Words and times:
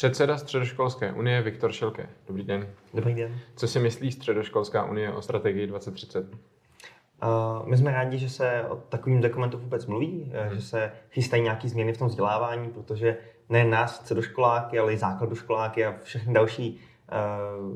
Předseda 0.00 0.36
Středoškolské 0.38 1.12
unie 1.12 1.42
Viktor 1.42 1.72
Šelke. 1.72 2.08
Dobrý 2.26 2.44
den. 2.44 2.66
Dobrý 2.94 3.14
den. 3.14 3.38
Co 3.56 3.68
si 3.68 3.78
myslí 3.78 4.12
Středoškolská 4.12 4.84
unie 4.84 5.12
o 5.12 5.22
strategii 5.22 5.66
2030? 5.66 6.34
Uh, 6.34 6.38
my 7.68 7.76
jsme 7.76 7.92
rádi, 7.92 8.18
že 8.18 8.28
se 8.28 8.64
o 8.68 8.76
takovým 8.76 9.20
dokumentu 9.20 9.58
vůbec 9.58 9.86
mluví, 9.86 10.32
hmm. 10.34 10.56
že 10.56 10.62
se 10.62 10.92
chystají 11.10 11.42
nějaké 11.42 11.68
změny 11.68 11.92
v 11.92 11.98
tom 11.98 12.08
vzdělávání, 12.08 12.68
protože 12.68 13.16
ne 13.48 13.64
nás, 13.64 13.96
středoškoláky, 13.96 14.78
ale 14.78 14.92
i 14.92 14.98
základoškoláky 14.98 15.86
a 15.86 15.94
všechny 16.02 16.34
další 16.34 16.80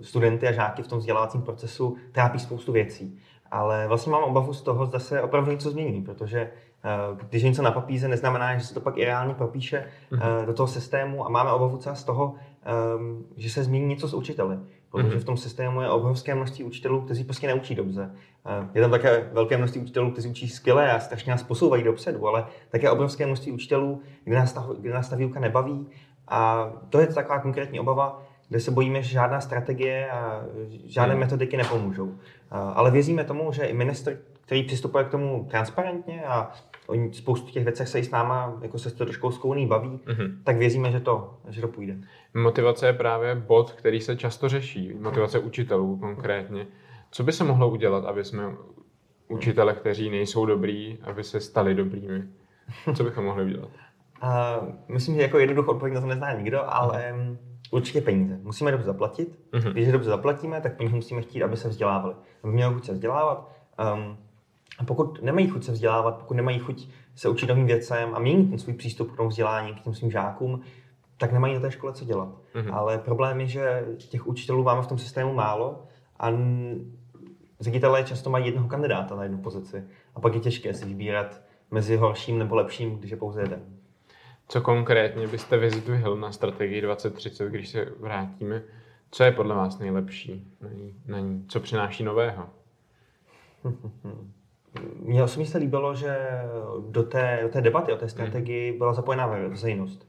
studenty 0.00 0.48
a 0.48 0.52
žáky 0.52 0.82
v 0.82 0.88
tom 0.88 0.98
vzdělávacím 0.98 1.42
procesu 1.42 1.96
trápí 2.12 2.38
spoustu 2.38 2.72
věcí. 2.72 3.18
Ale 3.50 3.88
vlastně 3.88 4.12
mám 4.12 4.22
obavu 4.22 4.52
z 4.52 4.62
toho, 4.62 4.86
zda 4.86 4.98
se 4.98 5.22
opravdu 5.22 5.50
něco 5.50 5.70
změní, 5.70 6.02
protože 6.02 6.50
uh, 7.10 7.18
když 7.28 7.42
je 7.42 7.48
něco 7.48 7.62
na 7.62 7.70
papíře, 7.70 8.08
neznamená, 8.08 8.58
že 8.58 8.64
se 8.64 8.74
to 8.74 8.80
pak 8.80 8.98
i 8.98 9.04
reálně 9.04 9.34
propíše 9.34 9.86
uh, 10.12 10.46
do 10.46 10.52
toho 10.54 10.66
systému 10.66 11.26
a 11.26 11.28
máme 11.28 11.52
obavu 11.52 11.76
třeba 11.76 11.94
z 11.94 12.04
toho, 12.04 12.34
um, 12.96 13.24
že 13.36 13.50
se 13.50 13.64
změní 13.64 13.86
něco 13.86 14.08
s 14.08 14.14
učiteli 14.14 14.58
protože 14.92 15.14
mhm. 15.14 15.20
v 15.20 15.24
tom 15.24 15.36
systému 15.36 15.80
je 15.80 15.88
obrovské 15.88 16.34
množství 16.34 16.64
učitelů, 16.64 17.00
kteří 17.00 17.24
prostě 17.24 17.46
neučí 17.46 17.74
dobře. 17.74 18.10
Je 18.74 18.80
tam 18.80 18.90
také 18.90 19.30
velké 19.32 19.56
množství 19.56 19.80
učitelů, 19.80 20.10
kteří 20.10 20.28
učí 20.28 20.48
skvěle 20.48 20.92
a 20.92 21.00
strašně 21.00 21.30
nás 21.30 21.42
posouvají 21.42 21.82
dopředu, 21.82 22.28
ale 22.28 22.46
také 22.68 22.90
obrovské 22.90 23.26
množství 23.26 23.52
učitelů, 23.52 24.00
kde 24.24 24.36
nás 24.36 24.52
ta, 24.52 24.68
kde 24.78 24.92
nás 24.92 25.08
ta 25.08 25.16
výuka 25.16 25.40
nebaví. 25.40 25.86
A 26.28 26.70
to 26.90 27.00
je 27.00 27.06
taková 27.06 27.38
konkrétní 27.38 27.80
obava, 27.80 28.22
kde 28.52 28.60
se 28.60 28.70
bojíme, 28.70 29.02
že 29.02 29.08
žádná 29.08 29.40
strategie 29.40 30.10
a 30.10 30.44
žádné 30.84 31.14
hmm. 31.14 31.20
metodiky 31.20 31.56
nepomůžou. 31.56 32.14
Ale 32.50 32.90
věříme 32.90 33.24
tomu, 33.24 33.52
že 33.52 33.64
i 33.64 33.72
ministr, 33.72 34.18
který 34.40 34.62
přistupuje 34.62 35.04
k 35.04 35.08
tomu 35.08 35.46
transparentně 35.50 36.24
a 36.24 36.52
oni 36.86 37.12
spoustu 37.12 37.50
těch 37.50 37.64
věcech 37.64 37.88
se 37.88 37.98
i 37.98 38.04
s 38.04 38.10
náma, 38.10 38.58
jako 38.62 38.78
se 38.78 38.90
středoškolskou 38.90 39.48
unii 39.48 39.66
baví, 39.66 40.00
mm-hmm. 40.06 40.36
tak 40.44 40.56
věříme, 40.56 40.90
že 40.90 41.00
to, 41.00 41.38
že 41.48 41.60
to 41.60 41.68
půjde. 41.68 41.96
Motivace 42.34 42.86
je 42.86 42.92
právě 42.92 43.34
bod, 43.34 43.72
který 43.72 44.00
se 44.00 44.16
často 44.16 44.48
řeší. 44.48 44.94
Motivace 45.00 45.38
učitelů 45.38 45.96
konkrétně. 45.96 46.66
Co 47.10 47.22
by 47.22 47.32
se 47.32 47.44
mohlo 47.44 47.70
udělat, 47.70 48.04
aby 48.04 48.24
jsme 48.24 48.42
učitele, 49.28 49.74
kteří 49.74 50.10
nejsou 50.10 50.46
dobrý, 50.46 50.98
aby 51.02 51.24
se 51.24 51.40
stali 51.40 51.74
dobrými? 51.74 52.22
Co 52.96 53.04
bychom 53.04 53.24
mohli 53.24 53.44
udělat? 53.44 53.68
Uh, 54.22 54.68
myslím, 54.88 55.14
že 55.14 55.22
jako 55.22 55.38
jednoduchou 55.38 55.70
odpověď 55.70 55.94
na 55.94 56.00
to 56.00 56.06
nezná 56.06 56.32
nikdo, 56.32 56.74
ale 56.74 57.14
uh 57.14 57.51
určitě 57.72 58.00
peníze. 58.00 58.38
Musíme 58.42 58.70
dobře 58.70 58.86
zaplatit. 58.86 59.38
Uh-huh. 59.52 59.72
Když 59.72 59.86
je 59.86 59.92
dobře 59.92 60.10
zaplatíme, 60.10 60.60
tak 60.60 60.76
po 60.76 60.82
nich 60.82 60.92
musíme 60.92 61.22
chtít, 61.22 61.42
aby 61.42 61.56
se 61.56 61.68
vzdělávali. 61.68 62.14
Aby 62.42 62.52
měli 62.52 62.74
chuť 62.74 62.84
se 62.84 62.92
vzdělávat. 62.92 63.50
Um, 63.94 64.16
a 64.78 64.84
pokud 64.84 65.22
nemají 65.22 65.48
chuť 65.48 65.64
se 65.64 65.72
vzdělávat, 65.72 66.18
pokud 66.18 66.34
nemají 66.34 66.58
chuť 66.58 66.88
se 67.14 67.28
učit 67.28 67.48
novým 67.48 67.66
věcem 67.66 68.14
a 68.14 68.18
měnit 68.18 68.50
ten 68.50 68.58
svůj 68.58 68.74
přístup 68.74 69.12
k 69.12 69.16
tomu 69.16 69.28
vzdělání, 69.28 69.74
k 69.74 69.80
těm 69.80 69.94
svým 69.94 70.10
žákům, 70.10 70.60
tak 71.16 71.32
nemají 71.32 71.54
na 71.54 71.60
té 71.60 71.70
škole 71.70 71.92
co 71.92 72.04
dělat. 72.04 72.28
Uh-huh. 72.54 72.74
Ale 72.74 72.98
problém 72.98 73.40
je, 73.40 73.46
že 73.46 73.84
těch 73.98 74.26
učitelů 74.26 74.62
máme 74.62 74.82
v 74.82 74.86
tom 74.86 74.98
systému 74.98 75.34
málo 75.34 75.82
a 76.20 76.32
ředitelé 77.60 78.04
často 78.04 78.30
mají 78.30 78.46
jednoho 78.46 78.68
kandidáta 78.68 79.16
na 79.16 79.22
jednu 79.22 79.38
pozici. 79.38 79.84
A 80.14 80.20
pak 80.20 80.34
je 80.34 80.40
těžké 80.40 80.74
si 80.74 80.84
vybírat 80.84 81.40
mezi 81.70 81.96
horším 81.96 82.38
nebo 82.38 82.54
lepším, 82.54 82.98
když 82.98 83.10
je 83.10 83.16
pouze 83.16 83.40
jeden. 83.40 83.81
Co 84.52 84.60
konkrétně 84.60 85.28
byste 85.28 85.56
vyzdvihl 85.56 86.16
na 86.16 86.32
strategii 86.32 86.80
2030, 86.80 87.48
když 87.48 87.68
se 87.68 87.84
vrátíme? 88.00 88.62
Co 89.10 89.24
je 89.24 89.32
podle 89.32 89.54
vás 89.54 89.78
nejlepší 89.78 90.52
na 90.60 90.68
ní? 90.68 90.94
Na 91.06 91.18
ní? 91.18 91.44
Co 91.48 91.60
přináší 91.60 92.04
nového? 92.04 92.46
Mně 95.00 95.22
osobně 95.22 95.46
se 95.46 95.58
líbilo, 95.58 95.94
že 95.94 96.18
do 96.90 97.02
té, 97.02 97.38
do 97.42 97.48
té 97.48 97.60
debaty 97.60 97.92
o 97.92 97.96
té 97.96 98.08
strategii 98.08 98.78
byla 98.78 98.92
zapojená 98.94 99.26
veřejnost. 99.26 100.08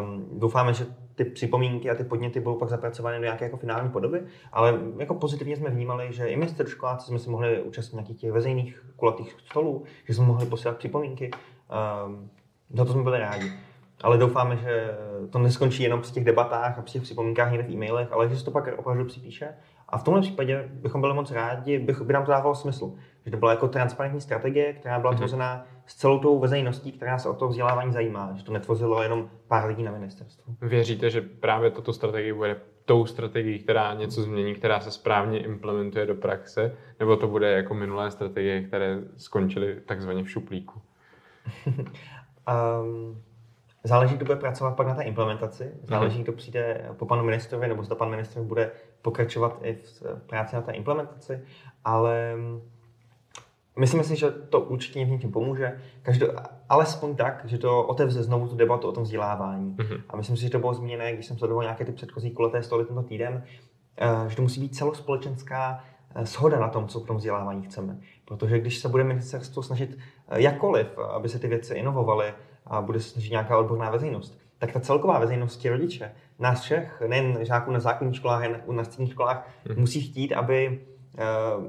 Um, 0.00 0.28
doufáme, 0.38 0.74
že 0.74 0.86
ty 1.14 1.24
připomínky 1.24 1.90
a 1.90 1.94
ty 1.94 2.04
podněty 2.04 2.40
budou 2.40 2.56
pak 2.58 2.68
zapracovány 2.68 3.16
do 3.16 3.24
nějaké 3.24 3.44
jako 3.44 3.56
finální 3.56 3.90
podoby, 3.90 4.22
ale 4.52 4.80
jako 4.98 5.14
pozitivně 5.14 5.56
jsme 5.56 5.70
vnímali, 5.70 6.12
že 6.12 6.26
i 6.26 6.36
my 6.36 6.48
středoškoláci 6.48 7.06
jsme 7.06 7.18
se 7.18 7.30
mohli 7.30 7.62
účastnit 7.62 7.96
nějakých 7.96 8.16
těch 8.16 8.32
veřejných 8.32 8.84
kulatých 8.96 9.36
stolů, 9.46 9.84
že 10.04 10.14
jsme 10.14 10.26
mohli 10.26 10.46
posílat 10.46 10.76
připomínky. 10.76 11.30
Um, 12.06 12.30
za 12.74 12.84
to 12.84 12.92
jsme 12.92 13.02
byli 13.02 13.18
rádi. 13.18 13.52
Ale 14.02 14.18
doufáme, 14.18 14.56
že 14.56 14.98
to 15.30 15.38
neskončí 15.38 15.82
jenom 15.82 16.00
při 16.00 16.12
těch 16.12 16.24
debatách 16.24 16.78
a 16.78 16.82
při 16.82 16.92
těch 16.92 17.02
připomínkách 17.02 17.52
někde 17.52 17.68
v 17.68 17.72
e-mailech, 17.72 18.12
ale 18.12 18.28
že 18.28 18.36
se 18.36 18.44
to 18.44 18.50
pak 18.50 18.78
opravdu 18.78 19.04
připíše. 19.04 19.48
A 19.88 19.98
v 19.98 20.04
tomhle 20.04 20.20
případě 20.20 20.68
bychom 20.72 21.00
byli 21.00 21.14
moc 21.14 21.30
rádi, 21.30 21.78
bych, 21.78 22.02
by 22.02 22.12
nám 22.12 22.24
to 22.24 22.30
dávalo 22.30 22.54
smysl. 22.54 22.92
Že 23.24 23.30
to 23.30 23.36
byla 23.36 23.50
jako 23.50 23.68
transparentní 23.68 24.20
strategie, 24.20 24.72
která 24.72 25.00
byla 25.00 25.12
mm-hmm. 25.12 25.16
tvořena 25.16 25.66
s 25.86 25.94
celou 25.94 26.18
tou 26.18 26.38
veřejností, 26.38 26.92
která 26.92 27.18
se 27.18 27.28
o 27.28 27.34
to 27.34 27.48
vzdělávání 27.48 27.92
zajímá. 27.92 28.32
Že 28.36 28.44
to 28.44 28.52
netvořilo 28.52 29.02
jenom 29.02 29.30
pár 29.48 29.68
lidí 29.68 29.82
na 29.82 29.92
ministerstvu. 29.92 30.56
Věříte, 30.60 31.10
že 31.10 31.20
právě 31.20 31.70
tato 31.70 31.92
strategie 31.92 32.34
bude 32.34 32.56
tou 32.84 33.06
strategií, 33.06 33.58
která 33.58 33.94
něco 33.94 34.22
změní, 34.22 34.54
která 34.54 34.80
se 34.80 34.90
správně 34.90 35.38
implementuje 35.38 36.06
do 36.06 36.14
praxe, 36.14 36.76
nebo 37.00 37.16
to 37.16 37.28
bude 37.28 37.52
jako 37.52 37.74
minulé 37.74 38.10
strategie, 38.10 38.62
které 38.62 38.98
skončily 39.16 39.80
takzvaně 39.86 40.24
v 40.24 40.30
šuplíku? 40.30 40.82
um, 41.66 43.22
Záleží, 43.84 44.16
kdo 44.16 44.24
bude 44.24 44.36
pracovat 44.36 44.76
pak 44.76 44.86
na 44.86 44.94
té 44.94 45.02
implementaci, 45.02 45.72
záleží, 45.82 46.16
mhm. 46.16 46.22
kdo 46.22 46.32
přijde 46.32 46.90
po 46.96 47.06
panu 47.06 47.24
ministrovi, 47.24 47.68
nebo 47.68 47.82
zda 47.82 47.96
pan 47.96 48.10
ministr 48.10 48.40
bude 48.40 48.70
pokračovat 49.02 49.58
i 49.62 49.74
v 49.74 50.02
práci 50.26 50.56
na 50.56 50.62
té 50.62 50.72
implementaci, 50.72 51.40
ale 51.84 52.34
myslím 53.78 54.04
si, 54.04 54.16
že 54.16 54.30
to 54.30 54.60
určitě 54.60 55.04
něčím 55.04 55.32
pomůže. 55.32 55.78
Každou, 56.02 56.26
alespoň 56.68 57.16
tak, 57.16 57.42
že 57.44 57.58
to 57.58 57.82
otevře 57.82 58.22
znovu 58.22 58.48
tu 58.48 58.56
debatu 58.56 58.88
o 58.88 58.92
tom 58.92 59.02
vzdělávání. 59.04 59.76
Mm-hmm. 59.76 60.02
A 60.08 60.16
myslím 60.16 60.36
si, 60.36 60.42
že 60.42 60.50
to 60.50 60.58
bylo 60.58 60.74
zmíněné, 60.74 61.12
když 61.12 61.26
jsem 61.26 61.38
sledoval 61.38 61.62
nějaké 61.62 61.84
ty 61.84 61.92
předchozí 61.92 62.30
kuleté 62.30 62.62
stoly 62.62 62.84
tento 62.84 63.02
týden, 63.02 63.44
eh, 63.96 64.28
že 64.28 64.36
to 64.36 64.42
musí 64.42 64.60
být 64.60 64.76
celospolečenská 64.76 65.84
eh, 66.14 66.26
shoda 66.26 66.60
na 66.60 66.68
tom, 66.68 66.88
co 66.88 67.00
v 67.00 67.06
tom 67.06 67.16
vzdělávání 67.16 67.62
chceme. 67.62 67.98
Protože 68.24 68.58
když 68.58 68.78
se 68.78 68.88
bude 68.88 69.04
ministerstvo 69.04 69.62
snažit 69.62 69.98
eh, 70.28 70.42
jakkoliv, 70.42 70.98
aby 70.98 71.28
se 71.28 71.38
ty 71.38 71.48
věci 71.48 71.74
inovovaly, 71.74 72.34
a 72.72 72.80
bude 72.80 73.00
se 73.00 73.08
snažit 73.08 73.30
nějaká 73.30 73.58
odborná 73.58 73.90
veřejnost, 73.90 74.38
tak 74.58 74.72
ta 74.72 74.80
celková 74.80 75.18
veřejnost, 75.18 75.56
ti 75.56 75.68
rodiče, 75.68 76.12
nás 76.38 76.60
všech, 76.60 77.02
nejen 77.06 77.38
žáků 77.44 77.70
na 77.70 77.80
základních 77.80 78.16
školách, 78.16 78.42
jen 78.42 78.62
na 78.70 78.84
středních 78.84 79.12
školách, 79.12 79.48
hmm. 79.68 79.80
musí 79.80 80.00
chtít, 80.00 80.32
aby 80.32 80.80
eh, 81.18 81.24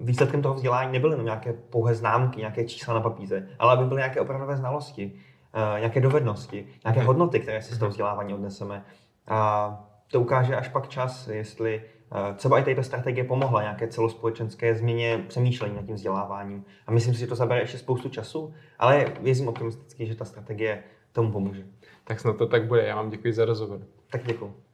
výsledkem 0.00 0.42
toho 0.42 0.54
vzdělání 0.54 0.92
nebyly 0.92 1.12
jenom 1.12 1.24
nějaké 1.24 1.52
pouhé 1.52 1.94
známky, 1.94 2.40
nějaké 2.40 2.64
čísla 2.64 2.94
na 2.94 3.00
papíře, 3.00 3.48
ale 3.58 3.72
aby 3.72 3.84
byly 3.84 3.98
nějaké 3.98 4.20
opravdové 4.20 4.56
znalosti, 4.56 5.12
eh, 5.54 5.80
nějaké 5.80 6.00
dovednosti, 6.00 6.66
nějaké 6.84 7.00
hmm. 7.00 7.06
hodnoty, 7.06 7.40
které 7.40 7.62
si 7.62 7.74
z 7.74 7.78
toho 7.78 7.88
vzdělávání 7.88 8.34
odneseme. 8.34 8.84
A 9.28 9.70
to 10.10 10.20
ukáže 10.20 10.56
až 10.56 10.68
pak 10.68 10.88
čas, 10.88 11.28
jestli 11.28 11.82
eh, 11.82 12.34
třeba 12.34 12.58
i 12.58 12.74
ta 12.74 12.82
strategie 12.82 13.24
pomohla 13.24 13.62
nějaké 13.62 13.88
celospolečenské 13.88 14.74
změně 14.74 15.24
přemýšlení 15.28 15.76
nad 15.76 15.84
tím 15.86 15.94
vzděláváním. 15.94 16.64
A 16.86 16.92
myslím 16.92 17.14
si, 17.14 17.20
že 17.20 17.26
to 17.26 17.34
zabere 17.34 17.60
ještě 17.60 17.78
spoustu 17.78 18.08
času, 18.08 18.54
ale 18.78 19.12
věřím 19.20 19.48
optimisticky, 19.48 20.06
že 20.06 20.14
ta 20.14 20.24
strategie 20.24 20.82
tomu 21.12 21.32
pomůže. 21.32 21.66
Tak 22.04 22.20
snad 22.20 22.36
to 22.36 22.46
tak 22.46 22.66
bude. 22.66 22.86
Já 22.86 22.96
vám 22.96 23.10
děkuji 23.10 23.32
za 23.32 23.44
rozhovor. 23.44 23.80
Tak 24.10 24.26
děkuji. 24.26 24.65